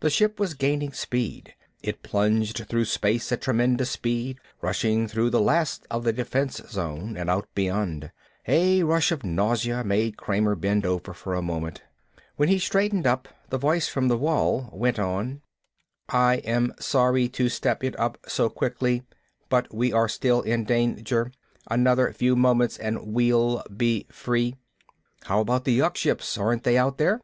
[0.00, 1.54] The ship was gaining speed.
[1.84, 7.16] It plunged through space at tremendous speed, rushing through the last of the defense zone
[7.16, 8.10] and out beyond.
[8.48, 11.84] A rush of nausea made Kramer bend over for a moment.
[12.34, 15.42] When he straightened up the voice from the wall went on,
[16.08, 19.04] "I'm sorry to step it up so quickly,
[19.48, 21.30] but we are still in danger.
[21.70, 24.56] Another few moments and we'll be free."
[25.22, 26.36] "How about yuk ships?
[26.36, 27.20] Aren't they out here?"